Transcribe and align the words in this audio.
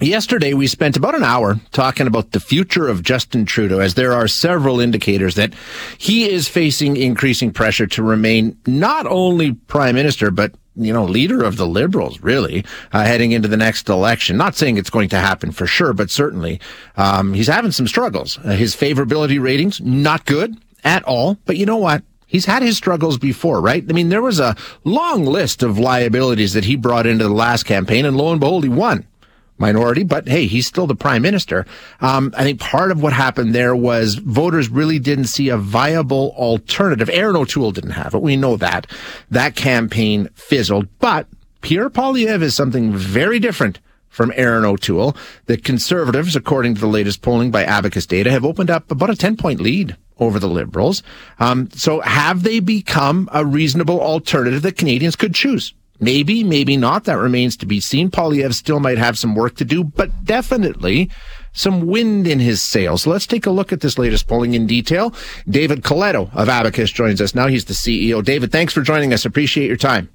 Yesterday, 0.00 0.54
we 0.54 0.68
spent 0.68 0.96
about 0.96 1.16
an 1.16 1.24
hour 1.24 1.56
talking 1.72 2.06
about 2.06 2.30
the 2.30 2.38
future 2.38 2.86
of 2.86 3.02
Justin 3.02 3.44
Trudeau, 3.44 3.80
as 3.80 3.94
there 3.94 4.12
are 4.12 4.28
several 4.28 4.78
indicators 4.78 5.34
that 5.34 5.52
he 5.98 6.30
is 6.30 6.46
facing 6.46 6.96
increasing 6.96 7.50
pressure 7.50 7.86
to 7.88 8.04
remain 8.04 8.56
not 8.64 9.06
only 9.06 9.54
prime 9.54 9.96
minister, 9.96 10.30
but 10.30 10.52
you 10.76 10.92
know, 10.92 11.04
leader 11.04 11.42
of 11.42 11.56
the 11.56 11.66
Liberals, 11.66 12.20
really, 12.20 12.64
uh, 12.92 13.02
heading 13.02 13.32
into 13.32 13.48
the 13.48 13.56
next 13.56 13.88
election. 13.88 14.36
Not 14.36 14.54
saying 14.54 14.76
it's 14.76 14.90
going 14.90 15.08
to 15.08 15.18
happen 15.18 15.50
for 15.50 15.66
sure, 15.66 15.92
but 15.92 16.10
certainly 16.10 16.60
um, 16.96 17.34
he's 17.34 17.48
having 17.48 17.72
some 17.72 17.88
struggles. 17.88 18.38
Uh, 18.38 18.50
his 18.50 18.76
favorability 18.76 19.42
ratings 19.42 19.80
not 19.80 20.24
good 20.26 20.56
at 20.84 21.02
all. 21.02 21.38
But 21.44 21.56
you 21.56 21.66
know 21.66 21.76
what? 21.76 22.04
He's 22.28 22.44
had 22.44 22.62
his 22.62 22.76
struggles 22.76 23.18
before, 23.18 23.60
right? 23.60 23.84
I 23.88 23.92
mean, 23.92 24.10
there 24.10 24.22
was 24.22 24.38
a 24.38 24.54
long 24.84 25.24
list 25.24 25.64
of 25.64 25.76
liabilities 25.76 26.52
that 26.52 26.66
he 26.66 26.76
brought 26.76 27.06
into 27.08 27.24
the 27.24 27.34
last 27.34 27.64
campaign, 27.64 28.04
and 28.04 28.16
lo 28.16 28.30
and 28.30 28.38
behold, 28.38 28.62
he 28.62 28.70
won 28.70 29.07
minority, 29.58 30.04
but 30.04 30.28
hey, 30.28 30.46
he's 30.46 30.66
still 30.66 30.86
the 30.86 30.94
prime 30.94 31.22
minister. 31.22 31.66
Um, 32.00 32.32
I 32.36 32.44
think 32.44 32.60
part 32.60 32.90
of 32.90 33.02
what 33.02 33.12
happened 33.12 33.54
there 33.54 33.74
was 33.74 34.16
voters 34.16 34.68
really 34.68 34.98
didn't 34.98 35.26
see 35.26 35.48
a 35.48 35.56
viable 35.56 36.34
alternative. 36.36 37.10
Erin 37.10 37.36
O'Toole 37.36 37.72
didn't 37.72 37.90
have 37.90 38.14
it. 38.14 38.22
We 38.22 38.36
know 38.36 38.56
that. 38.56 38.86
That 39.30 39.56
campaign 39.56 40.28
fizzled, 40.34 40.88
but 40.98 41.26
Pierre 41.60 41.90
Poilievre 41.90 42.42
is 42.42 42.54
something 42.54 42.92
very 42.92 43.38
different 43.38 43.80
from 44.08 44.32
Erin 44.36 44.64
O'Toole. 44.64 45.16
The 45.46 45.56
conservatives, 45.56 46.34
according 46.34 46.74
to 46.74 46.80
the 46.80 46.86
latest 46.86 47.22
polling 47.22 47.50
by 47.50 47.64
Abacus 47.64 48.06
Data, 48.06 48.30
have 48.30 48.44
opened 48.44 48.70
up 48.70 48.90
about 48.90 49.10
a 49.10 49.16
10 49.16 49.36
point 49.36 49.60
lead 49.60 49.96
over 50.18 50.38
the 50.38 50.48
Liberals. 50.48 51.02
Um, 51.38 51.70
so 51.72 52.00
have 52.00 52.42
they 52.42 52.60
become 52.60 53.28
a 53.32 53.44
reasonable 53.44 54.00
alternative 54.00 54.62
that 54.62 54.76
Canadians 54.76 55.16
could 55.16 55.34
choose? 55.34 55.72
Maybe, 56.00 56.44
maybe 56.44 56.76
not. 56.76 57.04
That 57.04 57.18
remains 57.18 57.56
to 57.58 57.66
be 57.66 57.80
seen. 57.80 58.10
Poilievre 58.10 58.54
still 58.54 58.80
might 58.80 58.98
have 58.98 59.18
some 59.18 59.34
work 59.34 59.56
to 59.56 59.64
do, 59.64 59.82
but 59.82 60.24
definitely 60.24 61.10
some 61.52 61.86
wind 61.86 62.26
in 62.26 62.38
his 62.38 62.62
sails. 62.62 63.06
Let's 63.06 63.26
take 63.26 63.46
a 63.46 63.50
look 63.50 63.72
at 63.72 63.80
this 63.80 63.98
latest 63.98 64.28
polling 64.28 64.54
in 64.54 64.66
detail. 64.66 65.12
David 65.48 65.82
Coletto 65.82 66.30
of 66.34 66.48
Abacus 66.48 66.90
joins 66.90 67.20
us 67.20 67.34
now. 67.34 67.48
He's 67.48 67.64
the 67.64 67.74
CEO. 67.74 68.22
David, 68.22 68.52
thanks 68.52 68.72
for 68.72 68.80
joining 68.82 69.12
us. 69.12 69.24
Appreciate 69.24 69.66
your 69.66 69.76
time. 69.76 70.08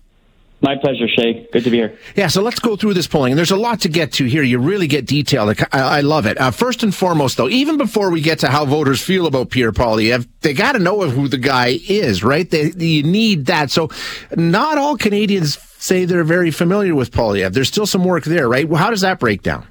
My 0.62 0.78
pleasure, 0.78 1.09
Shay. 1.09 1.45
Good 1.52 1.66
to 1.66 1.70
be 1.70 1.75
here. 1.75 2.00
Yeah, 2.16 2.28
so 2.28 2.42
let's 2.42 2.59
go 2.59 2.78
through 2.78 2.94
this 2.94 3.06
polling. 3.06 3.34
And 3.34 3.38
there's 3.38 3.52
a 3.52 3.58
lot 3.58 3.81
to 3.81 3.90
get 3.90 4.14
to 4.14 4.25
here. 4.25 4.44
You 4.44 4.59
really 4.59 4.88
get 4.88 5.06
detailed. 5.06 5.59
I, 5.73 5.97
I 5.97 6.00
love 6.00 6.25
it. 6.25 6.40
Uh, 6.40 6.52
first 6.52 6.84
and 6.84 6.95
foremost, 6.95 7.36
though, 7.36 7.50
even 7.50 7.78
before 7.78 8.09
we 8.12 8.22
get 8.22 8.40
to 8.40 8.47
how 8.47 8.64
voters 8.64 9.02
feel 9.02 9.28
about 9.28 9.50
Pierre 9.50 9.73
Poilievre, 9.73 10.25
they 10.40 10.53
got 10.53 10.72
to 10.72 10.80
know 10.80 11.02
who 11.09 11.28
the 11.28 11.38
guy 11.38 11.80
is, 11.90 12.23
right? 12.23 12.50
They, 12.50 12.72
you 12.78 13.03
need 13.03 13.47
that. 13.47 13.72
So 13.72 13.90
not 14.38 14.78
all 14.78 14.95
Canadians 14.95 15.58
say 15.84 16.06
they're 16.06 16.23
very 16.23 16.52
familiar 16.52 16.95
with 16.95 17.12
Poilievre. 17.12 17.52
There's 17.52 17.67
still 17.67 17.86
some 17.86 18.03
work 18.03 18.23
there, 18.23 18.48
right? 18.48 18.67
Well, 18.67 18.81
how 18.81 18.89
does 18.89 19.02
that 19.02 19.20
break 19.20 19.42
down? 19.42 19.67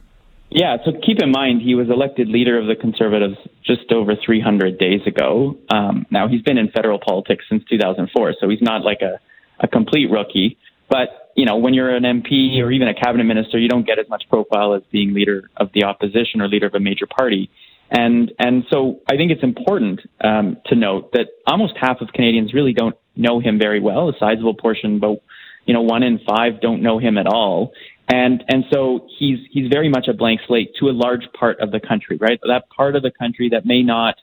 Yeah, 0.51 0.77
so 0.85 0.93
keep 1.05 1.19
in 1.23 1.31
mind 1.31 1.63
he 1.63 1.75
was 1.75 1.89
elected 1.89 2.29
leader 2.29 2.59
of 2.59 2.67
the 2.67 2.77
Conservatives 2.77 3.37
just 3.65 3.91
over 3.91 4.13
300 4.23 4.79
days 4.79 5.01
ago. 5.07 5.57
Um, 5.71 6.05
now 6.11 6.29
he's 6.29 6.43
been 6.43 6.59
in 6.59 6.71
federal 6.71 6.99
politics 6.99 7.45
since 7.49 7.65
2004, 7.71 8.35
so 8.39 8.51
he's 8.51 8.61
not 8.61 8.85
like 8.85 9.01
a, 9.01 9.19
a 9.61 9.67
complete 9.67 10.11
rookie. 10.11 10.59
But 10.91 11.33
you 11.35 11.47
know, 11.47 11.57
when 11.57 11.73
you're 11.73 11.95
an 11.97 12.03
MP 12.03 12.59
or 12.59 12.71
even 12.71 12.89
a 12.89 12.95
cabinet 12.95 13.25
minister, 13.25 13.59
you 13.59 13.69
don't 13.69 13.87
get 13.87 13.99
as 13.99 14.07
much 14.11 14.25
profile 14.29 14.75
as 14.75 14.83
being 14.93 15.15
leader 15.15 15.49
of 15.57 15.71
the 15.73 15.85
opposition 15.85 16.43
or 16.43 16.49
leader 16.49 16.67
of 16.67 16.75
a 16.75 16.81
major 16.81 17.07
party. 17.07 17.49
And 17.91 18.33
and 18.39 18.65
so 18.71 19.01
I 19.11 19.17
think 19.17 19.33
it's 19.33 19.43
important 19.43 20.01
um, 20.23 20.59
to 20.67 20.75
note 20.75 21.13
that 21.13 21.29
almost 21.47 21.75
half 21.81 22.03
of 22.03 22.09
Canadians 22.13 22.53
really 22.53 22.75
don't 22.75 22.97
know 23.17 23.41
him 23.41 23.59
very 23.59 23.81
well. 23.81 24.11
A 24.11 24.13
sizable 24.19 24.55
portion, 24.55 24.97
about 24.97 25.23
you 25.65 25.75
know, 25.75 25.83
one 25.83 26.03
in 26.03 26.21
five 26.27 26.61
don't 26.61 26.83
know 26.83 26.99
him 26.99 27.19
at 27.19 27.27
all. 27.27 27.73
And 28.09 28.45
and 28.49 28.65
so 28.73 29.07
he's 29.19 29.39
he's 29.51 29.69
very 29.71 29.89
much 29.89 30.09
a 30.09 30.13
blank 30.13 30.41
slate 30.47 30.75
to 30.81 30.89
a 30.89 30.93
large 30.93 31.25
part 31.39 31.61
of 31.61 31.71
the 31.71 31.81
country, 31.81 32.19
right? 32.21 32.39
That 32.43 32.69
part 32.69 32.97
of 32.97 33.03
the 33.03 33.13
country 33.13 33.51
that 33.51 33.65
may 33.65 33.83
not 33.83 34.17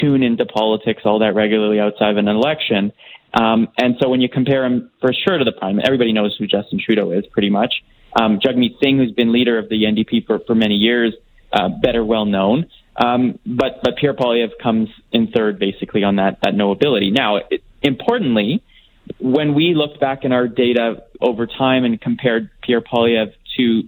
tune 0.00 0.22
into 0.22 0.46
politics 0.46 1.02
all 1.04 1.18
that 1.20 1.34
regularly 1.34 1.80
outside 1.80 2.10
of 2.10 2.16
an 2.18 2.28
election. 2.28 2.92
Um, 3.34 3.68
and 3.78 3.96
so 4.00 4.08
when 4.08 4.20
you 4.20 4.28
compare 4.28 4.64
him 4.64 4.90
for 5.00 5.12
sure 5.12 5.38
to 5.38 5.44
the 5.44 5.52
prime, 5.52 5.80
everybody 5.84 6.12
knows 6.12 6.36
who 6.38 6.46
Justin 6.46 6.80
Trudeau 6.82 7.10
is 7.10 7.24
pretty 7.32 7.50
much. 7.50 7.74
Um, 8.18 8.38
Jagmeet 8.38 8.78
Singh, 8.82 8.98
who's 8.98 9.12
been 9.12 9.32
leader 9.32 9.58
of 9.58 9.68
the 9.68 9.82
NDP 9.84 10.26
for, 10.26 10.38
for 10.46 10.54
many 10.54 10.74
years, 10.74 11.12
uh, 11.52 11.68
better 11.82 12.04
well 12.04 12.24
known. 12.24 12.66
Um, 12.96 13.38
but 13.44 13.80
but 13.82 13.96
Pierre 13.96 14.14
Poilievre 14.14 14.52
comes 14.62 14.88
in 15.12 15.28
third, 15.28 15.58
basically 15.58 16.02
on 16.02 16.16
that 16.16 16.38
that 16.42 16.54
knowability. 16.54 17.12
Now, 17.12 17.36
it, 17.36 17.62
importantly, 17.82 18.62
when 19.18 19.54
we 19.54 19.74
looked 19.74 20.00
back 20.00 20.24
in 20.24 20.32
our 20.32 20.48
data 20.48 21.04
over 21.20 21.46
time 21.46 21.84
and 21.84 22.00
compared 22.00 22.50
Pierre 22.62 22.80
Poilievre 22.80 23.32
to 23.56 23.82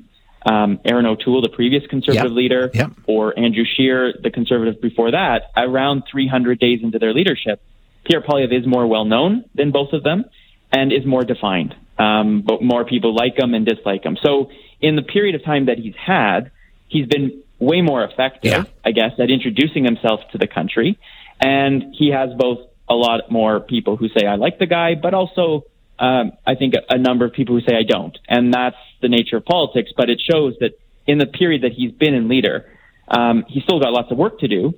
um, 0.47 0.81
Erin 0.85 1.07
O'Toole, 1.07 1.43
the 1.43 1.49
previous 1.49 1.87
conservative 1.87 2.31
yep. 2.31 2.37
leader, 2.37 2.71
yep. 2.73 2.93
or 3.07 3.39
Andrew 3.39 3.65
Scheer, 3.65 4.15
the 4.23 4.31
conservative 4.31 4.81
before 4.81 5.11
that, 5.11 5.51
around 5.57 6.05
300 6.11 6.59
days 6.59 6.81
into 6.83 6.99
their 6.99 7.13
leadership, 7.13 7.61
Pierre 8.05 8.23
Poilievre 8.23 8.59
is 8.59 8.67
more 8.67 8.87
well 8.87 9.05
known 9.05 9.45
than 9.55 9.73
both 9.73 9.93
of 9.93 10.03
them 10.03 10.25
and 10.73 10.93
is 10.93 11.05
more 11.05 11.25
defined. 11.25 11.75
Um, 11.99 12.43
but 12.47 12.63
more 12.63 12.85
people 12.85 13.13
like 13.13 13.37
him 13.37 13.55
and 13.55 13.67
dislike 13.67 14.05
him. 14.05 14.17
So 14.23 14.51
in 14.81 14.95
the 14.95 15.03
period 15.03 15.35
of 15.35 15.45
time 15.45 15.67
that 15.67 15.79
he's 15.79 15.97
had, 15.97 16.53
he's 16.87 17.07
been 17.07 17.43
way 17.59 17.83
more 17.83 18.05
effective, 18.05 18.53
yeah. 18.53 18.65
I 18.85 18.93
guess, 18.93 19.13
at 19.19 19.31
introducing 19.31 19.85
himself 19.85 20.21
to 20.31 20.39
the 20.39 20.47
country. 20.47 20.97
And 21.41 21.93
he 21.97 22.11
has 22.11 22.31
both 22.37 22.61
a 22.91 22.95
lot 22.95 23.31
more 23.31 23.61
people 23.61 23.97
who 23.97 24.09
say 24.09 24.27
I 24.27 24.37
like 24.37 24.59
the 24.59 24.67
guy, 24.67 24.95
but 24.95 25.15
also 25.15 25.65
um, 25.99 26.33
I 26.47 26.55
think 26.55 26.75
a, 26.75 26.95
a 26.95 26.99
number 26.99 27.25
of 27.25 27.33
people 27.33 27.55
who 27.55 27.61
say 27.61 27.77
I 27.77 27.83
don't, 27.83 28.17
and 28.29 28.53
that's 28.53 28.77
the 29.03 29.09
nature 29.09 29.37
of 29.37 29.45
politics. 29.45 29.91
But 29.97 30.11
it 30.11 30.21
shows 30.21 30.55
that 30.61 30.79
in 31.07 31.19
the 31.19 31.27
period 31.27 31.63
that 31.63 31.73
he's 31.73 31.93
been 31.93 32.15
in 32.15 32.29
leader, 32.29 32.67
um, 33.09 33.45
he's 33.49 33.63
still 33.65 33.81
got 33.81 33.93
lots 33.93 34.11
of 34.11 34.19
work 34.19 34.41
to 34.41 34.49
do 34.49 34.75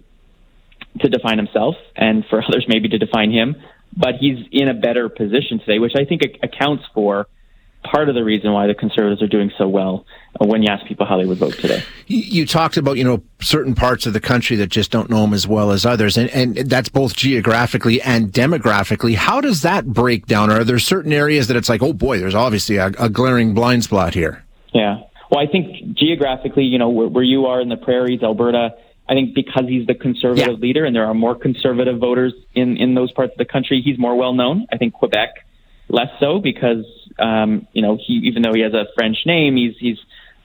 to 1.00 1.09
define 1.09 1.38
himself, 1.38 1.76
and 1.97 2.25
for 2.28 2.43
others 2.48 2.66
maybe 2.69 2.88
to 2.88 2.98
define 2.98 3.31
him. 3.31 3.56
But 3.97 4.15
he's 4.21 4.47
in 4.53 4.69
a 4.69 4.75
better 4.75 5.09
position 5.09 5.59
today, 5.59 5.78
which 5.78 5.94
I 5.98 6.04
think 6.04 6.22
accounts 6.42 6.84
for 6.94 7.27
part 7.83 8.09
of 8.09 8.15
the 8.15 8.25
reason 8.25 8.53
why 8.53 8.67
the 8.67 8.75
conservatives 8.75 9.23
are 9.23 9.29
doing 9.29 9.51
so 9.57 9.67
well 9.67 10.05
uh, 10.41 10.47
when 10.47 10.63
you 10.63 10.69
ask 10.71 10.85
people 10.87 11.07
how 11.07 11.17
they 11.17 11.25
would 11.25 11.39
vote 11.39 11.55
today. 11.55 11.83
You 12.07 12.47
talked 12.47 12.77
about, 12.77 12.97
you 12.99 13.05
know, 13.05 13.23
certain 13.41 13.75
parts 13.75 14.07
of 14.07 14.13
the 14.13 14.21
country 14.21 14.57
that 14.57 14.69
just 14.69 14.91
don't 14.91 15.09
know 15.11 15.25
him 15.25 15.33
as 15.33 15.47
well 15.47 15.71
as 15.71 15.87
others, 15.87 16.17
and, 16.17 16.29
and 16.31 16.57
that's 16.57 16.89
both 16.89 17.17
geographically 17.17 18.01
and 18.03 18.33
demographically. 18.33 19.15
How 19.15 19.41
does 19.41 19.63
that 19.63 19.87
break 19.87 20.27
down? 20.27 20.51
Are 20.51 20.65
there 20.65 20.79
certain 20.79 21.13
areas 21.13 21.49
that 21.49 21.57
it's 21.57 21.69
like, 21.69 21.83
oh 21.83 21.93
boy, 21.93 22.19
there's 22.19 22.35
obviously 22.35 22.77
a, 22.77 22.87
a 22.99 23.09
glaring 23.09 23.55
blind 23.55 23.85
spot 23.85 24.15
here? 24.15 24.45
Yeah. 24.73 25.01
Well, 25.31 25.41
I 25.41 25.51
think 25.51 25.97
geographically, 25.97 26.65
you 26.65 26.79
know, 26.79 26.91
where, 26.91 27.09
where 27.09 27.25
you 27.25 27.47
are 27.47 27.61
in 27.61 27.69
the 27.69 27.77
prairies, 27.77 28.23
Alberta, 28.23 28.71
I 29.09 29.15
think 29.15 29.35
because 29.35 29.65
he's 29.69 29.87
the 29.87 29.95
conservative 29.95 30.59
yeah. 30.59 30.61
leader 30.61 30.85
and 30.85 30.95
there 30.95 31.07
are 31.07 31.15
more 31.15 31.35
conservative 31.35 31.99
voters 31.99 32.33
in, 32.55 32.77
in 32.77 32.95
those 32.95 33.11
parts 33.13 33.33
of 33.33 33.39
the 33.39 33.45
country, 33.45 33.83
he's 33.85 33.99
more 33.99 34.17
well 34.17 34.33
known. 34.33 34.67
I 34.73 34.77
think 34.77 34.95
Quebec 34.95 35.47
less 35.89 36.09
so 36.21 36.39
because 36.39 36.85
um, 37.19 37.66
you 37.72 37.82
know 37.82 37.97
he 37.97 38.15
even 38.25 38.43
though 38.43 38.53
he 38.54 38.60
has 38.60 38.75
a 38.75 38.87
French 38.94 39.19
name, 39.26 39.56
he's 39.56 39.75
he's 39.78 39.98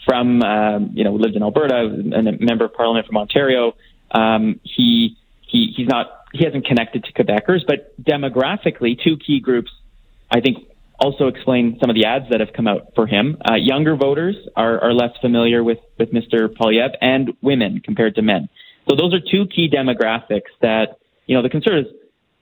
from 0.05 0.41
um, 0.41 0.91
you 0.93 1.03
know 1.03 1.13
lived 1.13 1.35
in 1.35 1.43
Alberta 1.43 1.77
and 1.77 2.27
a 2.27 2.31
member 2.39 2.65
of 2.65 2.73
Parliament 2.73 3.07
from 3.07 3.17
Ontario. 3.17 3.75
Um, 4.11 4.59
he 4.63 5.17
he 5.41 5.73
he's 5.75 5.87
not 5.87 6.25
he 6.33 6.43
hasn't 6.43 6.65
connected 6.65 7.03
to 7.05 7.13
Quebecers, 7.13 7.61
but 7.67 7.93
demographically, 8.03 9.01
two 9.01 9.17
key 9.17 9.39
groups 9.39 9.71
I 10.29 10.41
think 10.41 10.67
also 10.99 11.27
explain 11.27 11.77
some 11.79 11.89
of 11.89 11.95
the 11.95 12.05
ads 12.05 12.25
that 12.29 12.39
have 12.39 12.53
come 12.53 12.67
out 12.67 12.93
for 12.95 13.05
him. 13.05 13.37
Uh, 13.49 13.55
younger 13.55 13.95
voters 13.95 14.35
are, 14.55 14.81
are 14.81 14.93
less 14.93 15.11
familiar 15.21 15.63
with 15.63 15.79
with 15.97 16.11
Mr. 16.11 16.47
Poilievre, 16.47 16.95
and 17.01 17.33
women 17.41 17.81
compared 17.83 18.15
to 18.15 18.21
men. 18.21 18.49
So 18.89 18.95
those 18.95 19.13
are 19.13 19.19
two 19.19 19.47
key 19.47 19.69
demographics 19.69 20.51
that 20.61 20.99
you 21.25 21.35
know 21.35 21.41
the 21.41 21.49
Conservatives 21.49 21.93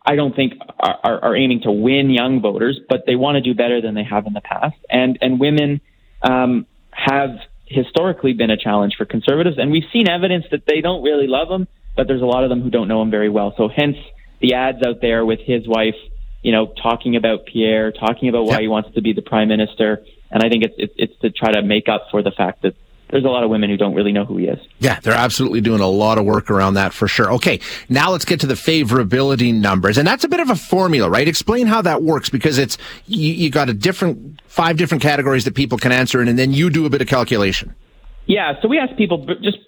I 0.06 0.16
don't 0.16 0.36
think 0.36 0.53
are, 0.80 1.00
are, 1.03 1.24
are 1.25 1.36
aiming 1.36 1.62
to 1.62 1.72
win 1.72 2.09
young 2.09 2.41
voters, 2.41 2.80
but 2.90 3.03
they 3.06 3.16
want 3.16 3.36
to 3.36 3.41
do 3.41 3.53
better 3.53 3.81
than 3.81 3.94
they 3.96 4.03
have 4.03 4.25
in 4.28 4.34
the 4.34 4.41
past. 4.41 4.75
And 4.90 5.18
and 5.22 5.40
women 5.40 5.81
um, 6.22 6.66
have 6.91 7.38
historically 7.66 8.34
been 8.34 8.50
a 8.50 8.58
challenge 8.58 8.96
for 8.97 9.05
conservatives, 9.05 9.58
and 9.58 9.72
we've 9.72 9.90
seen 9.91 10.09
evidence 10.09 10.46
that 10.52 10.64
they 10.67 10.82
don't 10.82 11.03
really 11.03 11.28
love 11.28 11.50
him, 11.50 11.67
but 11.96 12.08
there's 12.08 12.22
a 12.22 12.26
lot 12.26 12.44
of 12.44 12.50
them 12.50 12.61
who 12.61 12.70
don't 12.70 12.88
know 12.88 13.02
him 13.02 13.11
very 13.11 13.29
well. 13.29 13.53
So 13.58 13.70
hence 13.70 13.97
the 14.41 14.53
ads 14.55 14.85
out 14.85 15.00
there 15.02 15.26
with 15.26 15.40
his 15.40 15.67
wife, 15.67 15.96
you 16.41 16.52
know, 16.52 16.73
talking 16.82 17.16
about 17.16 17.46
Pierre, 17.46 17.91
talking 17.91 18.28
about 18.28 18.46
why 18.46 18.61
he 18.61 18.67
wants 18.67 18.94
to 18.96 19.02
be 19.02 19.14
the 19.14 19.22
prime 19.22 19.47
minister, 19.47 20.03
and 20.29 20.44
I 20.44 20.50
think 20.50 20.66
it's 20.66 20.76
it's, 20.78 20.94
it's 20.97 21.20
to 21.22 21.29
try 21.29 21.53
to 21.53 21.61
make 21.61 21.88
up 21.88 22.08
for 22.11 22.22
the 22.22 22.32
fact 22.32 22.64
that 22.64 22.76
there's 23.14 23.26
a 23.26 23.30
lot 23.30 23.44
of 23.44 23.52
women 23.52 23.70
who 23.70 23.78
don't 23.78 23.94
really 23.94 24.12
know 24.12 24.26
who 24.26 24.38
he 24.38 24.48
is. 24.48 24.58
Yeah, 24.80 25.00
they're 25.00 25.14
absolutely 25.14 25.62
doing 25.62 25.82
a 25.82 25.88
lot 25.88 26.18
of 26.18 26.26
work 26.26 26.50
around 26.50 26.74
that 26.74 26.94
for 26.94 27.08
sure. 27.08 27.32
Okay, 27.34 27.60
now 27.88 28.10
let's 28.10 28.26
get 28.26 28.40
to 28.40 28.48
the 28.48 28.56
favorability 28.56 29.54
numbers, 29.54 30.00
and 30.00 30.08
that's 30.08 30.24
a 30.24 30.28
bit 30.28 30.40
of 30.40 30.50
a 30.50 30.56
formula, 30.56 31.08
right? 31.08 31.28
Explain 31.28 31.68
how 31.68 31.84
that 31.84 32.02
works 32.02 32.32
because 32.32 32.58
it's 32.58 32.76
you, 33.06 33.32
you 33.32 33.52
got 33.52 33.70
a 33.70 33.74
different 33.74 34.42
five 34.48 34.78
different 34.78 35.04
categories 35.04 35.46
that 35.46 35.54
people 35.54 35.78
can 35.78 35.92
answer, 35.92 36.24
in, 36.24 36.28
and 36.28 36.40
then 36.40 36.54
you 36.54 36.72
do 36.72 36.88
a 36.88 36.90
bit 36.90 37.02
of 37.02 37.08
calculation. 37.08 37.76
Yeah, 38.26 38.60
so 38.64 38.68
we 38.68 38.80
ask 38.80 38.98
people 38.98 39.28
just 39.44 39.60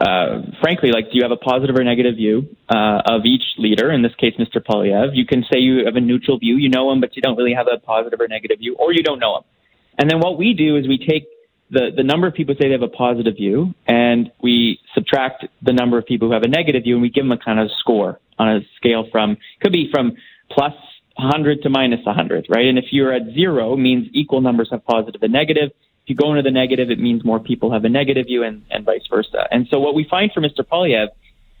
uh, 0.00 0.42
frankly, 0.60 0.92
like, 0.92 1.06
do 1.06 1.16
you 1.16 1.22
have 1.22 1.32
a 1.32 1.36
positive 1.36 1.74
or 1.74 1.82
negative 1.82 2.14
view 2.14 2.54
uh, 2.68 3.02
of 3.04 3.24
each 3.24 3.42
leader? 3.58 3.90
In 3.90 4.02
this 4.02 4.14
case, 4.14 4.34
Mr. 4.38 4.64
Poilievre. 4.64 5.10
You 5.12 5.26
can 5.26 5.42
say 5.50 5.58
you 5.58 5.86
have 5.86 5.96
a 5.96 6.00
neutral 6.00 6.38
view. 6.38 6.56
You 6.56 6.68
know 6.68 6.92
him, 6.92 7.00
but 7.00 7.16
you 7.16 7.22
don't 7.22 7.36
really 7.36 7.54
have 7.54 7.66
a 7.66 7.80
positive 7.80 8.20
or 8.20 8.28
negative 8.28 8.58
view, 8.60 8.76
or 8.78 8.92
you 8.92 9.02
don't 9.02 9.18
know 9.18 9.38
him. 9.38 9.42
And 9.98 10.08
then 10.08 10.20
what 10.20 10.38
we 10.38 10.54
do 10.54 10.76
is 10.76 10.86
we 10.86 10.98
take 10.98 11.26
the, 11.70 11.90
the 11.96 12.02
number 12.02 12.26
of 12.26 12.34
people 12.34 12.54
say 12.54 12.68
they 12.68 12.72
have 12.72 12.82
a 12.82 12.88
positive 12.88 13.36
view, 13.36 13.74
and 13.86 14.30
we 14.42 14.80
subtract 14.94 15.46
the 15.62 15.72
number 15.72 15.98
of 15.98 16.06
people 16.06 16.28
who 16.28 16.34
have 16.34 16.42
a 16.42 16.48
negative 16.48 16.82
view, 16.82 16.94
and 16.94 17.02
we 17.02 17.10
give 17.10 17.24
them 17.24 17.32
a 17.32 17.38
kind 17.38 17.60
of 17.60 17.70
score 17.78 18.18
on 18.38 18.48
a 18.56 18.60
scale 18.76 19.06
from 19.10 19.36
could 19.60 19.72
be 19.72 19.88
from 19.90 20.16
plus 20.50 20.74
100 21.16 21.62
to 21.62 21.70
minus 21.70 22.04
100, 22.04 22.46
right? 22.48 22.66
And 22.66 22.78
if 22.78 22.86
you're 22.90 23.12
at 23.12 23.22
zero, 23.34 23.76
means 23.76 24.08
equal 24.12 24.40
numbers 24.40 24.68
have 24.70 24.84
positive 24.84 25.22
and 25.22 25.32
negative. 25.32 25.70
If 26.02 26.10
you 26.10 26.16
go 26.16 26.30
into 26.30 26.42
the 26.42 26.50
negative, 26.50 26.90
it 26.90 26.98
means 26.98 27.24
more 27.24 27.38
people 27.38 27.72
have 27.72 27.84
a 27.84 27.88
negative 27.88 28.26
view, 28.26 28.42
and, 28.42 28.64
and 28.70 28.84
vice 28.84 29.06
versa. 29.08 29.46
And 29.50 29.68
so 29.70 29.78
what 29.78 29.94
we 29.94 30.04
find 30.04 30.32
for 30.32 30.40
Mr. 30.40 30.60
Poilievre, 30.60 31.08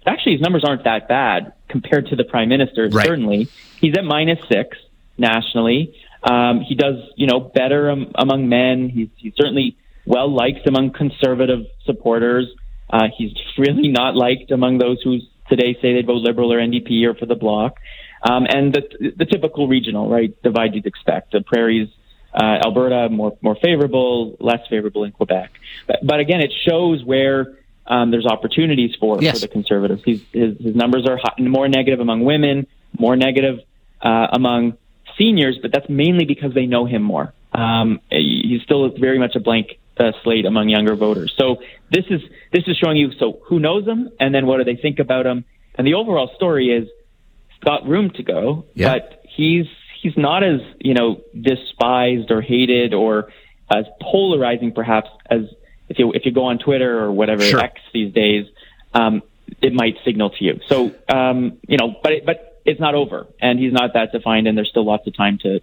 actually 0.06 0.32
his 0.32 0.40
numbers 0.40 0.64
aren't 0.64 0.84
that 0.84 1.08
bad 1.08 1.52
compared 1.68 2.08
to 2.08 2.16
the 2.16 2.24
prime 2.24 2.48
minister. 2.48 2.88
Right. 2.88 3.06
Certainly, 3.06 3.48
he's 3.80 3.96
at 3.96 4.04
minus 4.04 4.40
six 4.48 4.76
nationally. 5.18 5.94
Um, 6.22 6.60
he 6.60 6.74
does, 6.74 6.96
you 7.16 7.26
know, 7.26 7.40
better 7.40 7.90
um, 7.90 8.12
among 8.14 8.48
men. 8.48 8.88
He's, 8.88 9.08
he's 9.16 9.34
certainly 9.36 9.76
well 10.10 10.28
liked 10.28 10.66
among 10.66 10.90
conservative 10.90 11.66
supporters. 11.84 12.46
Uh, 12.92 13.06
he's 13.16 13.32
really 13.58 13.88
not 13.88 14.16
liked 14.16 14.50
among 14.50 14.78
those 14.78 15.00
who 15.02 15.20
today 15.48 15.76
say 15.80 15.94
they'd 15.94 16.06
vote 16.06 16.22
Liberal 16.22 16.52
or 16.52 16.58
NDP 16.58 17.04
or 17.04 17.14
for 17.14 17.26
the 17.26 17.36
Bloc. 17.36 17.78
Um, 18.22 18.46
and 18.48 18.74
the, 18.74 19.12
the 19.16 19.24
typical 19.24 19.66
regional, 19.68 20.08
right, 20.10 20.30
divide 20.42 20.74
you'd 20.74 20.86
expect. 20.86 21.32
The 21.32 21.40
prairies, 21.40 21.88
uh, 22.34 22.58
Alberta, 22.64 23.08
more, 23.08 23.38
more 23.40 23.56
favorable, 23.62 24.36
less 24.40 24.60
favorable 24.68 25.04
in 25.04 25.12
Quebec. 25.12 25.52
But, 25.86 26.00
but 26.02 26.20
again, 26.20 26.40
it 26.40 26.52
shows 26.68 27.02
where 27.02 27.56
um, 27.86 28.10
there's 28.10 28.26
opportunities 28.26 28.94
for, 29.00 29.18
yes. 29.22 29.36
for 29.36 29.46
the 29.46 29.48
Conservatives. 29.48 30.02
He's, 30.04 30.22
his, 30.32 30.58
his 30.58 30.74
numbers 30.74 31.06
are 31.08 31.18
more 31.38 31.68
negative 31.68 32.00
among 32.00 32.24
women, 32.24 32.66
more 32.98 33.16
negative 33.16 33.60
uh, 34.02 34.26
among 34.32 34.76
seniors, 35.16 35.58
but 35.62 35.72
that's 35.72 35.88
mainly 35.88 36.24
because 36.24 36.52
they 36.52 36.66
know 36.66 36.84
him 36.84 37.02
more. 37.02 37.32
Um, 37.52 38.00
he's 38.10 38.62
still 38.62 38.88
very 38.90 39.18
much 39.18 39.34
a 39.34 39.40
blank 39.40 39.79
uh, 39.98 40.12
slate 40.22 40.46
among 40.46 40.68
younger 40.68 40.94
voters. 40.94 41.34
So 41.36 41.56
this 41.90 42.04
is 42.10 42.20
this 42.52 42.64
is 42.66 42.76
showing 42.76 42.96
you 42.96 43.12
so 43.18 43.40
who 43.44 43.58
knows 43.58 43.84
them 43.84 44.10
and 44.18 44.34
then 44.34 44.46
what 44.46 44.58
do 44.58 44.64
they 44.64 44.80
think 44.80 44.98
about 44.98 45.26
him. 45.26 45.44
And 45.74 45.86
the 45.86 45.94
overall 45.94 46.30
story 46.36 46.68
is 46.68 46.88
got 47.64 47.86
room 47.86 48.10
to 48.10 48.22
go, 48.22 48.64
yeah. 48.74 48.92
but 48.92 49.22
he's 49.28 49.66
he's 50.02 50.16
not 50.16 50.42
as 50.42 50.60
you 50.78 50.94
know 50.94 51.20
despised 51.38 52.30
or 52.30 52.40
hated 52.40 52.94
or 52.94 53.32
as 53.70 53.84
polarizing 54.00 54.72
perhaps 54.72 55.08
as 55.28 55.42
if 55.88 55.98
you 55.98 56.12
if 56.12 56.24
you 56.24 56.32
go 56.32 56.44
on 56.44 56.58
Twitter 56.58 56.98
or 56.98 57.12
whatever 57.12 57.42
sure. 57.42 57.60
X 57.60 57.80
these 57.92 58.12
days. 58.12 58.46
Um, 58.92 59.22
it 59.60 59.72
might 59.72 59.96
signal 60.04 60.30
to 60.30 60.44
you. 60.44 60.60
So 60.66 60.94
um, 61.08 61.58
you 61.68 61.76
know, 61.76 61.96
but 62.02 62.12
it, 62.12 62.26
but 62.26 62.60
it's 62.64 62.80
not 62.80 62.94
over, 62.94 63.26
and 63.40 63.58
he's 63.58 63.72
not 63.72 63.94
that 63.94 64.12
defined, 64.12 64.46
and 64.46 64.56
there's 64.56 64.68
still 64.68 64.84
lots 64.84 65.06
of 65.06 65.16
time 65.16 65.38
to 65.38 65.60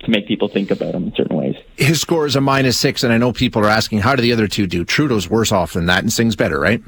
to 0.00 0.10
make 0.10 0.26
people 0.26 0.48
think 0.48 0.70
about 0.70 0.94
him 0.94 1.04
in 1.04 1.14
certain 1.14 1.36
ways. 1.36 1.56
His 1.86 2.00
score 2.00 2.26
is 2.26 2.34
a 2.34 2.40
minus 2.40 2.78
six, 2.78 3.04
and 3.04 3.12
I 3.12 3.18
know 3.18 3.32
people 3.32 3.62
are 3.62 3.68
asking, 3.68 4.00
how 4.00 4.16
do 4.16 4.22
the 4.22 4.32
other 4.32 4.48
two 4.48 4.66
do? 4.66 4.84
Trudeau's 4.84 5.30
worse 5.30 5.52
off 5.52 5.74
than 5.74 5.86
that, 5.86 6.00
and 6.00 6.12
Singh's 6.12 6.34
better, 6.34 6.58
right? 6.58 6.82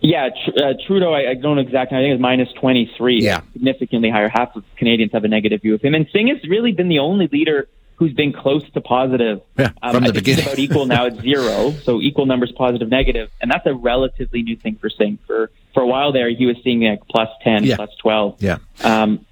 Yeah, 0.00 0.28
tr- 0.28 0.62
uh, 0.62 0.74
Trudeau, 0.86 1.14
I, 1.14 1.30
I, 1.30 1.34
don't 1.34 1.56
know 1.56 1.62
exactly. 1.62 1.96
I 1.96 2.02
think 2.02 2.12
it's 2.12 2.20
minus 2.20 2.52
23. 2.60 3.22
Yeah. 3.22 3.40
Significantly 3.54 4.10
higher. 4.10 4.28
Half 4.28 4.54
of 4.54 4.64
Canadians 4.76 5.12
have 5.12 5.24
a 5.24 5.28
negative 5.28 5.62
view 5.62 5.74
of 5.74 5.80
him. 5.80 5.94
And 5.94 6.06
Singh 6.12 6.28
has 6.28 6.38
really 6.48 6.72
been 6.72 6.88
the 6.88 6.98
only 6.98 7.28
leader 7.28 7.66
who's 7.94 8.12
been 8.12 8.32
close 8.32 8.62
to 8.72 8.80
positive. 8.82 9.40
Yeah, 9.58 9.70
from 9.80 9.96
um, 9.96 10.04
the 10.04 10.12
beginning. 10.12 10.44
About 10.44 10.58
equal 10.58 10.84
now 10.84 11.06
at 11.06 11.16
zero. 11.16 11.72
So 11.84 12.02
equal 12.02 12.26
numbers, 12.26 12.52
positive, 12.52 12.88
negative. 12.90 13.30
And 13.40 13.50
that's 13.50 13.64
a 13.64 13.74
relatively 13.74 14.42
new 14.42 14.56
thing 14.56 14.76
for 14.76 14.90
Singh. 14.90 15.18
For, 15.26 15.50
for 15.72 15.82
a 15.82 15.86
while 15.86 16.12
there, 16.12 16.28
he 16.28 16.44
was 16.44 16.56
seeing 16.62 16.82
like 16.82 17.00
plus 17.08 17.30
10, 17.42 17.64
yeah. 17.64 17.76
plus 17.76 17.90
12. 18.02 18.42
Yeah. 18.42 18.58
Um, 18.84 19.24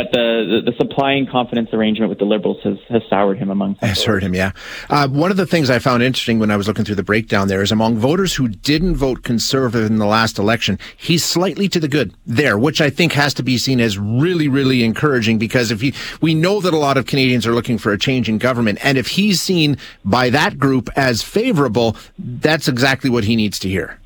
but 0.00 0.12
the, 0.12 0.62
the, 0.64 0.70
the 0.70 0.76
supply 0.78 1.12
and 1.12 1.28
confidence 1.28 1.68
arrangement 1.74 2.08
with 2.08 2.18
the 2.18 2.24
Liberals 2.24 2.56
has, 2.64 2.78
has 2.88 3.02
soured 3.10 3.36
him 3.36 3.50
among. 3.50 3.74
Has 3.82 4.02
hurt 4.02 4.22
him, 4.22 4.34
yeah. 4.34 4.52
Uh, 4.88 5.06
one 5.08 5.30
of 5.30 5.36
the 5.36 5.44
things 5.44 5.68
I 5.68 5.78
found 5.78 6.02
interesting 6.02 6.38
when 6.38 6.50
I 6.50 6.56
was 6.56 6.66
looking 6.66 6.86
through 6.86 6.94
the 6.94 7.02
breakdown 7.02 7.48
there 7.48 7.60
is 7.60 7.70
among 7.70 7.98
voters 7.98 8.34
who 8.34 8.48
didn't 8.48 8.96
vote 8.96 9.24
conservative 9.24 9.90
in 9.90 9.98
the 9.98 10.06
last 10.06 10.38
election, 10.38 10.78
he's 10.96 11.22
slightly 11.22 11.68
to 11.68 11.78
the 11.78 11.86
good 11.86 12.14
there, 12.24 12.56
which 12.56 12.80
I 12.80 12.88
think 12.88 13.12
has 13.12 13.34
to 13.34 13.42
be 13.42 13.58
seen 13.58 13.78
as 13.78 13.98
really, 13.98 14.48
really 14.48 14.84
encouraging 14.84 15.38
because 15.38 15.70
if 15.70 15.82
he, 15.82 15.92
we 16.22 16.34
know 16.34 16.62
that 16.62 16.72
a 16.72 16.78
lot 16.78 16.96
of 16.96 17.04
Canadians 17.04 17.46
are 17.46 17.52
looking 17.52 17.76
for 17.76 17.92
a 17.92 17.98
change 17.98 18.26
in 18.26 18.38
government, 18.38 18.78
and 18.82 18.96
if 18.96 19.06
he's 19.08 19.42
seen 19.42 19.76
by 20.02 20.30
that 20.30 20.58
group 20.58 20.88
as 20.96 21.22
favorable, 21.22 21.94
that's 22.18 22.68
exactly 22.68 23.10
what 23.10 23.24
he 23.24 23.36
needs 23.36 23.58
to 23.58 23.68
hear. 23.68 23.99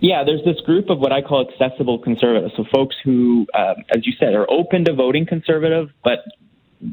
Yeah, 0.00 0.24
there's 0.24 0.42
this 0.44 0.60
group 0.64 0.88
of 0.88 0.98
what 0.98 1.12
I 1.12 1.20
call 1.20 1.46
accessible 1.46 1.98
conservatives. 1.98 2.54
So 2.56 2.64
folks 2.72 2.96
who, 3.04 3.46
um, 3.54 3.76
as 3.94 4.06
you 4.06 4.14
said, 4.18 4.34
are 4.34 4.50
open 4.50 4.84
to 4.86 4.94
voting 4.94 5.26
conservative, 5.26 5.90
but 6.02 6.20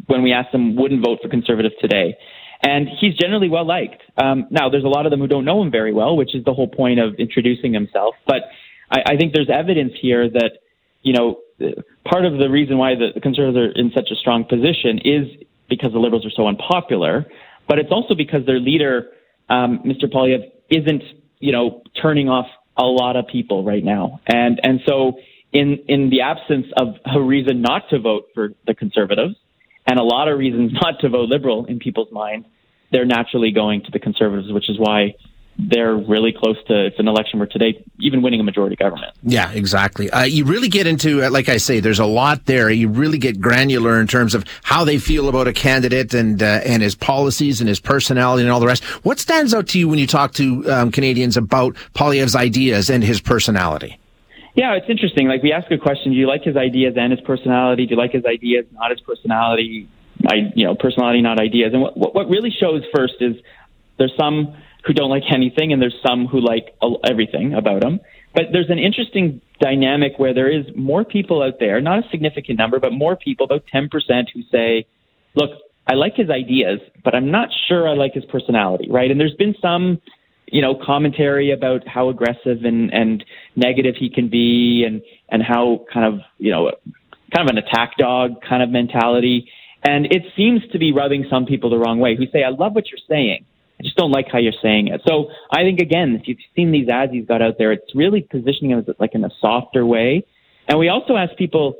when 0.07 0.23
we 0.23 0.33
ask 0.33 0.51
them, 0.51 0.75
wouldn't 0.75 1.03
vote 1.03 1.19
for 1.21 1.29
conservative 1.29 1.71
today. 1.79 2.17
And 2.61 2.89
he's 2.99 3.15
generally 3.15 3.49
well 3.49 3.65
liked. 3.65 4.01
Um, 4.17 4.47
now, 4.51 4.67
there's 4.69 4.83
a 4.83 4.89
lot 4.89 5.05
of 5.05 5.11
them 5.11 5.21
who 5.21 5.27
don't 5.27 5.45
know 5.45 5.61
him 5.61 5.71
very 5.71 5.93
well, 5.93 6.17
which 6.17 6.35
is 6.35 6.43
the 6.43 6.53
whole 6.53 6.67
point 6.67 6.99
of 6.99 7.15
introducing 7.15 7.73
himself. 7.73 8.15
But 8.25 8.43
I, 8.91 9.13
I 9.13 9.17
think 9.17 9.33
there's 9.33 9.49
evidence 9.49 9.93
here 10.01 10.29
that, 10.29 10.57
you 11.01 11.13
know, 11.13 11.39
part 12.03 12.25
of 12.25 12.37
the 12.37 12.49
reason 12.49 12.77
why 12.77 12.95
the, 12.95 13.09
the 13.13 13.21
conservatives 13.21 13.57
are 13.77 13.79
in 13.79 13.91
such 13.95 14.09
a 14.11 14.15
strong 14.15 14.43
position 14.43 14.99
is 15.05 15.27
because 15.69 15.93
the 15.93 15.99
liberals 15.99 16.25
are 16.25 16.31
so 16.31 16.47
unpopular. 16.47 17.25
But 17.69 17.79
it's 17.79 17.91
also 17.91 18.15
because 18.15 18.45
their 18.45 18.59
leader, 18.59 19.11
um, 19.49 19.79
Mr. 19.85 20.11
Poilievre, 20.11 20.49
isn't, 20.69 21.03
you 21.39 21.53
know, 21.53 21.83
turning 22.01 22.27
off 22.27 22.47
a 22.77 22.83
lot 22.83 23.15
of 23.15 23.27
people 23.27 23.63
right 23.63 23.83
now. 23.83 24.19
And 24.27 24.59
and 24.63 24.81
so 24.85 25.19
in 25.51 25.79
in 25.87 26.09
the 26.09 26.21
absence 26.21 26.67
of 26.77 26.95
a 27.05 27.21
reason 27.21 27.61
not 27.61 27.89
to 27.89 27.99
vote 27.99 28.25
for 28.33 28.49
the 28.65 28.73
conservatives 28.73 29.35
and 29.85 29.99
a 29.99 30.03
lot 30.03 30.27
of 30.27 30.37
reasons 30.37 30.73
not 30.81 30.99
to 31.01 31.09
vote 31.09 31.29
liberal 31.29 31.65
in 31.65 31.79
people's 31.79 32.11
minds, 32.11 32.47
they're 32.91 33.05
naturally 33.05 33.51
going 33.51 33.83
to 33.83 33.91
the 33.91 33.99
conservatives, 33.99 34.51
which 34.51 34.69
is 34.69 34.77
why 34.77 35.15
they're 35.59 35.95
really 35.95 36.31
close 36.31 36.57
to 36.67 36.85
it's 36.85 36.99
an 36.99 37.07
election 37.07 37.39
where 37.39 37.47
today 37.47 37.83
even 37.99 38.21
winning 38.21 38.39
a 38.39 38.43
majority 38.43 38.75
government. 38.75 39.13
Yeah, 39.23 39.51
exactly. 39.51 40.09
Uh, 40.09 40.23
you 40.23 40.45
really 40.45 40.69
get 40.69 40.85
into, 40.85 41.23
uh, 41.23 41.31
like 41.31 41.49
I 41.49 41.57
say, 41.57 41.79
there's 41.79 41.99
a 41.99 42.05
lot 42.05 42.45
there. 42.45 42.69
You 42.69 42.89
really 42.89 43.17
get 43.17 43.41
granular 43.41 43.99
in 43.99 44.05
terms 44.05 44.35
of 44.35 44.45
how 44.61 44.85
they 44.85 44.99
feel 44.99 45.29
about 45.29 45.47
a 45.47 45.53
candidate 45.53 46.13
and 46.13 46.41
uh, 46.43 46.61
and 46.63 46.83
his 46.83 46.93
policies 46.93 47.59
and 47.59 47.67
his 47.67 47.79
personality 47.79 48.43
and 48.43 48.51
all 48.51 48.59
the 48.59 48.67
rest. 48.67 48.83
What 49.03 49.19
stands 49.19 49.53
out 49.53 49.67
to 49.69 49.79
you 49.79 49.89
when 49.89 49.97
you 49.97 50.07
talk 50.07 50.33
to 50.33 50.69
um, 50.71 50.91
Canadians 50.91 51.37
about 51.37 51.75
Poilievre's 51.95 52.35
ideas 52.35 52.89
and 52.89 53.03
his 53.03 53.19
personality? 53.19 53.99
Yeah, 54.53 54.73
it's 54.75 54.89
interesting. 54.89 55.27
Like 55.27 55.41
we 55.41 55.53
ask 55.53 55.71
a 55.71 55.77
question: 55.77 56.11
Do 56.11 56.17
you 56.17 56.27
like 56.27 56.43
his 56.43 56.55
ideas 56.55 56.95
and 56.97 57.11
his 57.11 57.21
personality? 57.21 57.87
Do 57.87 57.95
you 57.95 57.99
like 57.99 58.11
his 58.11 58.25
ideas, 58.25 58.65
not 58.73 58.91
his 58.91 58.99
personality? 58.99 59.87
I, 60.27 60.51
you 60.55 60.65
know, 60.65 60.75
personality, 60.75 61.21
not 61.21 61.39
ideas. 61.39 61.73
And 61.73 61.81
what 61.81 62.13
what 62.13 62.29
really 62.29 62.51
shows 62.51 62.83
first 62.95 63.15
is 63.21 63.35
there's 63.97 64.15
some 64.17 64.55
who 64.87 64.93
don't 64.93 65.09
like 65.09 65.23
anything, 65.29 65.73
and 65.73 65.81
there's 65.81 65.99
some 66.07 66.27
who 66.27 66.39
like 66.39 66.73
everything 67.03 67.53
about 67.53 67.83
him. 67.83 67.99
But 68.33 68.45
there's 68.53 68.69
an 68.69 68.79
interesting 68.79 69.41
dynamic 69.59 70.13
where 70.17 70.33
there 70.33 70.49
is 70.49 70.65
more 70.75 71.03
people 71.03 71.43
out 71.43 71.59
there, 71.59 71.81
not 71.81 72.05
a 72.05 72.09
significant 72.09 72.57
number, 72.57 72.79
but 72.79 72.93
more 72.93 73.17
people, 73.17 73.45
about 73.45 73.63
10%, 73.73 73.89
who 74.33 74.41
say, 74.51 74.85
look, 75.35 75.49
I 75.87 75.95
like 75.95 76.15
his 76.15 76.29
ideas, 76.29 76.79
but 77.03 77.15
I'm 77.15 77.31
not 77.31 77.49
sure 77.67 77.87
I 77.87 77.95
like 77.95 78.13
his 78.13 78.25
personality, 78.25 78.87
right? 78.89 79.11
And 79.11 79.19
there's 79.19 79.35
been 79.35 79.55
some, 79.61 80.01
you 80.45 80.61
know, 80.61 80.75
commentary 80.75 81.51
about 81.51 81.85
how 81.87 82.09
aggressive 82.09 82.63
and, 82.63 82.93
and 82.93 83.25
negative 83.55 83.95
he 83.97 84.09
can 84.09 84.29
be 84.29 84.85
and, 84.87 85.01
and 85.29 85.43
how 85.43 85.85
kind 85.93 86.13
of, 86.13 86.21
you 86.37 86.51
know, 86.51 86.71
kind 87.35 87.49
of 87.49 87.55
an 87.55 87.57
attack 87.57 87.97
dog 87.97 88.41
kind 88.47 88.63
of 88.63 88.69
mentality. 88.69 89.49
And 89.83 90.05
it 90.05 90.23
seems 90.35 90.61
to 90.71 90.79
be 90.79 90.93
rubbing 90.93 91.25
some 91.29 91.45
people 91.45 91.69
the 91.69 91.77
wrong 91.77 91.99
way 91.99 92.15
who 92.15 92.25
say, 92.31 92.43
I 92.43 92.49
love 92.49 92.73
what 92.73 92.85
you're 92.89 92.99
saying. 93.09 93.45
I 93.79 93.83
just 93.83 93.95
don't 93.95 94.11
like 94.11 94.27
how 94.31 94.39
you're 94.39 94.53
saying 94.61 94.87
it. 94.87 95.01
So 95.07 95.29
I 95.51 95.61
think 95.63 95.79
again, 95.79 96.17
if 96.19 96.27
you've 96.27 96.39
seen 96.55 96.71
these 96.71 96.89
ads 96.89 97.11
he's 97.11 97.25
got 97.25 97.41
out 97.41 97.55
there, 97.57 97.71
it's 97.71 97.93
really 97.93 98.21
positioning 98.21 98.71
him 98.71 98.79
as 98.79 98.85
like 98.99 99.13
in 99.13 99.23
a 99.23 99.29
softer 99.39 99.85
way. 99.85 100.25
And 100.67 100.79
we 100.79 100.89
also 100.89 101.15
asked 101.15 101.37
people, 101.37 101.75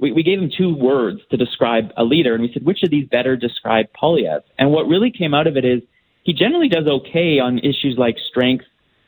we, 0.00 0.12
we 0.12 0.22
gave 0.22 0.38
him 0.38 0.50
two 0.56 0.74
words 0.74 1.20
to 1.30 1.36
describe 1.36 1.90
a 1.96 2.04
leader, 2.04 2.34
and 2.34 2.42
we 2.42 2.52
said, 2.52 2.64
which 2.64 2.82
of 2.82 2.90
these 2.90 3.06
better 3.08 3.36
describe 3.36 3.86
Poilievre? 4.00 4.42
And 4.58 4.70
what 4.70 4.86
really 4.86 5.10
came 5.10 5.34
out 5.34 5.46
of 5.46 5.56
it 5.56 5.64
is 5.64 5.82
he 6.22 6.32
generally 6.32 6.68
does 6.68 6.86
okay 6.86 7.38
on 7.40 7.58
issues 7.58 7.96
like 7.98 8.16
strength 8.30 8.64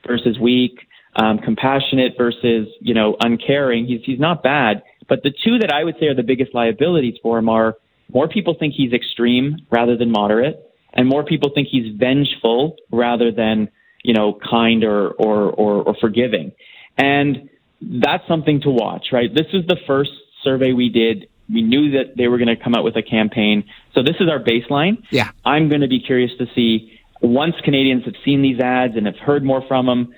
versus 0.06 0.38
weak, 0.38 0.78
um, 1.14 1.38
compassionate 1.38 2.14
versus 2.18 2.68
you 2.80 2.94
know 2.94 3.16
uncaring. 3.20 3.86
He's 3.86 4.00
he's 4.04 4.18
not 4.18 4.42
bad, 4.42 4.82
but 5.08 5.22
the 5.22 5.30
two 5.44 5.58
that 5.58 5.70
I 5.72 5.84
would 5.84 5.96
say 6.00 6.06
are 6.06 6.14
the 6.14 6.22
biggest 6.22 6.54
liabilities 6.54 7.14
for 7.22 7.38
him 7.38 7.48
are 7.48 7.76
more 8.12 8.28
people 8.28 8.56
think 8.58 8.74
he's 8.74 8.92
extreme 8.92 9.58
rather 9.70 9.96
than 9.96 10.10
moderate 10.10 10.71
and 10.94 11.08
more 11.08 11.24
people 11.24 11.50
think 11.54 11.68
he's 11.70 11.94
vengeful 11.96 12.76
rather 12.90 13.30
than 13.30 13.68
you 14.02 14.14
know 14.14 14.38
kind 14.48 14.84
or 14.84 15.10
or 15.10 15.50
or, 15.50 15.82
or 15.82 15.96
forgiving. 16.00 16.52
And 16.96 17.48
that's 17.80 18.26
something 18.28 18.60
to 18.62 18.70
watch 18.70 19.06
right? 19.12 19.32
This 19.34 19.48
is 19.52 19.66
the 19.66 19.76
first 19.86 20.12
survey 20.42 20.72
we 20.72 20.88
did. 20.88 21.28
We 21.52 21.62
knew 21.62 21.92
that 21.92 22.16
they 22.16 22.28
were 22.28 22.38
going 22.38 22.54
to 22.54 22.62
come 22.62 22.74
out 22.74 22.84
with 22.84 22.96
a 22.96 23.02
campaign. 23.02 23.64
So 23.94 24.02
this 24.02 24.16
is 24.20 24.28
our 24.28 24.38
baseline. 24.38 25.02
Yeah. 25.10 25.30
I'm 25.44 25.68
going 25.68 25.82
to 25.82 25.88
be 25.88 26.00
curious 26.00 26.30
to 26.38 26.46
see 26.54 26.98
once 27.20 27.54
canadians 27.64 28.04
have 28.04 28.14
seen 28.24 28.42
these 28.42 28.60
ads 28.60 28.96
and 28.96 29.06
have 29.06 29.16
heard 29.16 29.44
more 29.44 29.62
from 29.66 29.86
them 29.86 30.14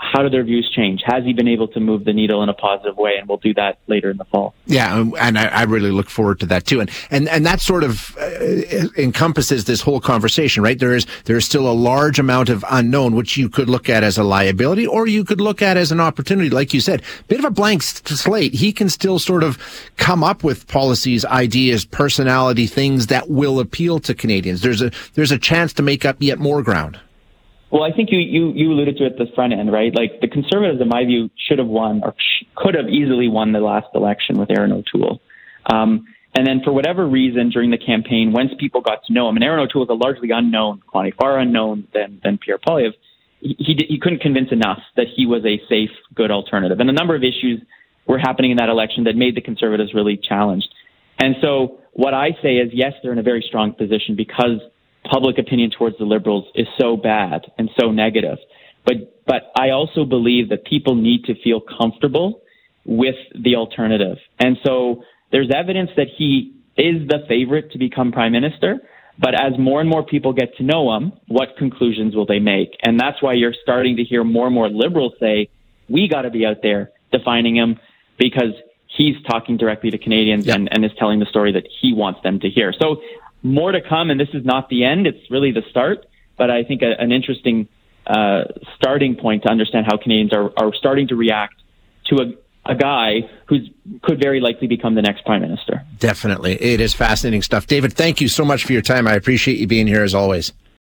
how 0.00 0.22
do 0.22 0.30
their 0.30 0.44
views 0.44 0.70
change? 0.74 1.02
Has 1.04 1.24
he 1.24 1.32
been 1.32 1.48
able 1.48 1.66
to 1.68 1.80
move 1.80 2.04
the 2.04 2.12
needle 2.12 2.42
in 2.42 2.48
a 2.48 2.54
positive 2.54 2.96
way? 2.96 3.16
And 3.18 3.28
we'll 3.28 3.38
do 3.38 3.52
that 3.54 3.78
later 3.88 4.10
in 4.10 4.16
the 4.16 4.24
fall. 4.26 4.54
Yeah, 4.66 4.94
um, 4.94 5.14
and 5.18 5.36
I, 5.36 5.46
I 5.46 5.62
really 5.64 5.90
look 5.90 6.08
forward 6.08 6.38
to 6.40 6.46
that 6.46 6.66
too. 6.66 6.80
And 6.80 6.90
and 7.10 7.28
and 7.28 7.44
that 7.44 7.60
sort 7.60 7.82
of 7.82 8.16
uh, 8.16 8.88
encompasses 8.96 9.64
this 9.64 9.80
whole 9.80 10.00
conversation, 10.00 10.62
right? 10.62 10.78
There 10.78 10.94
is 10.94 11.06
there 11.24 11.36
is 11.36 11.44
still 11.44 11.68
a 11.68 11.72
large 11.72 12.18
amount 12.18 12.48
of 12.48 12.64
unknown, 12.70 13.16
which 13.16 13.36
you 13.36 13.48
could 13.48 13.68
look 13.68 13.88
at 13.88 14.04
as 14.04 14.16
a 14.16 14.24
liability, 14.24 14.86
or 14.86 15.08
you 15.08 15.24
could 15.24 15.40
look 15.40 15.60
at 15.62 15.76
as 15.76 15.90
an 15.90 16.00
opportunity. 16.00 16.48
Like 16.48 16.72
you 16.72 16.80
said, 16.80 17.02
bit 17.26 17.40
of 17.40 17.44
a 17.44 17.50
blank 17.50 17.82
slate. 17.82 18.54
He 18.54 18.72
can 18.72 18.88
still 18.88 19.18
sort 19.18 19.42
of 19.42 19.58
come 19.96 20.22
up 20.22 20.44
with 20.44 20.68
policies, 20.68 21.24
ideas, 21.24 21.84
personality, 21.84 22.66
things 22.66 23.08
that 23.08 23.28
will 23.28 23.58
appeal 23.58 23.98
to 24.00 24.14
Canadians. 24.14 24.62
There's 24.62 24.80
a 24.80 24.92
there's 25.14 25.32
a 25.32 25.38
chance 25.38 25.72
to 25.74 25.82
make 25.82 26.04
up 26.04 26.16
yet 26.20 26.38
more 26.38 26.62
ground. 26.62 27.00
Well, 27.70 27.82
I 27.82 27.92
think 27.92 28.10
you, 28.10 28.18
you, 28.18 28.52
you 28.54 28.72
alluded 28.72 28.96
to 28.96 29.04
it 29.04 29.12
at 29.12 29.18
the 29.18 29.26
front 29.34 29.52
end, 29.52 29.70
right? 29.70 29.94
Like 29.94 30.20
the 30.20 30.28
Conservatives, 30.28 30.80
in 30.80 30.88
my 30.88 31.04
view, 31.04 31.30
should 31.36 31.58
have 31.58 31.68
won 31.68 32.00
or 32.02 32.14
could 32.56 32.74
have 32.74 32.88
easily 32.88 33.28
won 33.28 33.52
the 33.52 33.60
last 33.60 33.88
election 33.94 34.38
with 34.38 34.50
Erin 34.50 34.72
O'Toole. 34.72 35.20
Um, 35.70 36.06
and 36.34 36.46
then 36.46 36.62
for 36.64 36.72
whatever 36.72 37.06
reason 37.06 37.50
during 37.50 37.70
the 37.70 37.78
campaign, 37.78 38.32
once 38.32 38.52
people 38.58 38.80
got 38.80 39.04
to 39.04 39.12
know 39.12 39.28
him, 39.28 39.36
and 39.36 39.44
Erin 39.44 39.60
O'Toole 39.60 39.84
is 39.84 39.90
a 39.90 39.94
largely 39.94 40.30
unknown, 40.30 40.80
quantity 40.86 41.14
far 41.20 41.38
unknown 41.38 41.86
than, 41.92 42.20
than 42.24 42.38
Pierre 42.38 42.58
Poilievre, 42.58 42.94
he, 43.40 43.54
he, 43.58 43.86
he 43.86 43.98
couldn't 44.00 44.20
convince 44.20 44.50
enough 44.50 44.80
that 44.96 45.06
he 45.14 45.26
was 45.26 45.44
a 45.44 45.60
safe, 45.68 45.90
good 46.14 46.30
alternative. 46.30 46.80
And 46.80 46.88
a 46.88 46.94
number 46.94 47.14
of 47.14 47.22
issues 47.22 47.60
were 48.06 48.18
happening 48.18 48.50
in 48.50 48.56
that 48.56 48.70
election 48.70 49.04
that 49.04 49.14
made 49.14 49.36
the 49.36 49.42
Conservatives 49.42 49.92
really 49.92 50.16
challenged. 50.16 50.68
And 51.18 51.36
so 51.42 51.80
what 51.92 52.14
I 52.14 52.30
say 52.42 52.56
is, 52.56 52.70
yes, 52.72 52.94
they're 53.02 53.12
in 53.12 53.18
a 53.18 53.22
very 53.22 53.44
strong 53.46 53.74
position 53.74 54.16
because– 54.16 54.60
public 55.10 55.38
opinion 55.38 55.70
towards 55.70 55.98
the 55.98 56.04
liberals 56.04 56.44
is 56.54 56.66
so 56.78 56.96
bad 56.96 57.50
and 57.58 57.70
so 57.80 57.90
negative. 57.90 58.38
But 58.84 59.24
but 59.26 59.52
I 59.58 59.70
also 59.70 60.04
believe 60.04 60.48
that 60.48 60.64
people 60.64 60.94
need 60.94 61.24
to 61.24 61.34
feel 61.42 61.60
comfortable 61.60 62.42
with 62.84 63.16
the 63.34 63.56
alternative. 63.56 64.16
And 64.38 64.56
so 64.64 65.04
there's 65.30 65.50
evidence 65.54 65.90
that 65.96 66.06
he 66.16 66.54
is 66.76 67.06
the 67.06 67.18
favorite 67.28 67.72
to 67.72 67.78
become 67.78 68.12
prime 68.12 68.32
minister. 68.32 68.80
But 69.18 69.34
as 69.34 69.58
more 69.58 69.80
and 69.80 69.90
more 69.90 70.04
people 70.04 70.32
get 70.32 70.56
to 70.58 70.62
know 70.62 70.94
him, 70.94 71.12
what 71.26 71.56
conclusions 71.58 72.14
will 72.14 72.24
they 72.24 72.38
make? 72.38 72.70
And 72.82 72.98
that's 72.98 73.20
why 73.20 73.34
you're 73.34 73.54
starting 73.62 73.96
to 73.96 74.04
hear 74.04 74.22
more 74.22 74.46
and 74.46 74.54
more 74.54 74.68
liberals 74.68 75.14
say, 75.18 75.48
we 75.88 76.08
got 76.08 76.22
to 76.22 76.30
be 76.30 76.46
out 76.46 76.58
there 76.62 76.92
defining 77.12 77.56
him 77.56 77.80
because 78.16 78.52
he's 78.86 79.16
talking 79.28 79.56
directly 79.56 79.90
to 79.90 79.98
Canadians 79.98 80.46
yep. 80.46 80.56
and, 80.56 80.68
and 80.72 80.84
is 80.84 80.92
telling 80.98 81.18
the 81.18 81.26
story 81.26 81.52
that 81.52 81.66
he 81.80 81.92
wants 81.92 82.20
them 82.22 82.38
to 82.40 82.48
hear. 82.48 82.72
So 82.72 83.02
more 83.42 83.72
to 83.72 83.80
come, 83.80 84.10
and 84.10 84.18
this 84.18 84.28
is 84.32 84.44
not 84.44 84.68
the 84.68 84.84
end. 84.84 85.06
It's 85.06 85.30
really 85.30 85.52
the 85.52 85.62
start, 85.70 86.06
but 86.36 86.50
I 86.50 86.64
think 86.64 86.82
a, 86.82 87.00
an 87.00 87.12
interesting 87.12 87.68
uh, 88.06 88.44
starting 88.76 89.16
point 89.16 89.42
to 89.44 89.50
understand 89.50 89.86
how 89.86 89.96
Canadians 89.96 90.32
are, 90.32 90.52
are 90.56 90.74
starting 90.74 91.08
to 91.08 91.16
react 91.16 91.54
to 92.06 92.16
a, 92.16 92.72
a 92.72 92.74
guy 92.74 93.28
who 93.46 93.58
could 94.02 94.20
very 94.20 94.40
likely 94.40 94.66
become 94.66 94.94
the 94.94 95.02
next 95.02 95.24
prime 95.24 95.42
minister. 95.42 95.84
Definitely. 95.98 96.54
It 96.54 96.80
is 96.80 96.94
fascinating 96.94 97.42
stuff. 97.42 97.66
David, 97.66 97.92
thank 97.92 98.20
you 98.20 98.28
so 98.28 98.44
much 98.44 98.64
for 98.64 98.72
your 98.72 98.82
time. 98.82 99.06
I 99.06 99.12
appreciate 99.12 99.58
you 99.58 99.66
being 99.66 99.86
here 99.86 100.02
as 100.02 100.14
always. 100.14 100.52